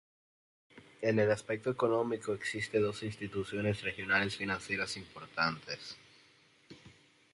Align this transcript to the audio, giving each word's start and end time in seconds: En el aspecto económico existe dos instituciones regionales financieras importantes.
En 1.03 1.19
el 1.19 1.29
aspecto 1.29 1.69
económico 1.69 2.33
existe 2.33 2.79
dos 2.79 3.03
instituciones 3.03 3.81
regionales 3.83 4.35
financieras 4.35 4.97
importantes. 4.97 5.95